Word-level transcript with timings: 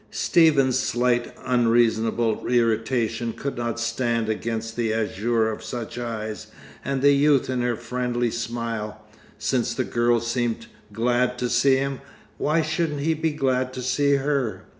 Stephen's 0.09 0.79
slight, 0.79 1.31
unreasonable 1.45 2.43
irritation 2.47 3.33
could 3.33 3.55
not 3.55 3.79
stand 3.79 4.29
against 4.29 4.75
the 4.75 4.91
azure 4.91 5.51
of 5.51 5.63
such 5.63 5.99
eyes, 5.99 6.47
and 6.83 7.03
the 7.03 7.11
youth 7.11 7.51
in 7.51 7.61
her 7.61 7.75
friendly 7.75 8.31
smile. 8.31 9.05
Since 9.37 9.75
the 9.75 9.83
girl 9.83 10.19
seemed 10.19 10.65
glad 10.91 11.37
to 11.37 11.49
see 11.49 11.75
him, 11.75 12.01
why 12.39 12.63
shouldn't 12.63 13.01
he 13.01 13.13
be 13.13 13.31
glad 13.31 13.73
to 13.73 13.83
see 13.83 14.13
her? 14.15 14.63